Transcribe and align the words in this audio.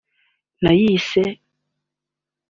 nayise 0.63 1.23